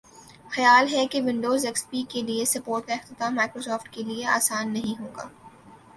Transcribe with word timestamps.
خیال 0.51 0.85
ہے 0.93 1.05
کہ 1.07 1.21
ونڈوز 1.21 1.65
ایکس 1.65 1.83
پی 1.89 2.01
کے 2.09 2.21
لئے 2.21 2.45
سپورٹ 2.45 2.87
کااختتام 2.87 3.35
مائیکروسافٹ 3.35 3.93
کے 3.93 4.03
لئے 4.03 4.25
آسان 4.37 4.73
نہیں 4.73 4.99
ہوگا 5.01 5.27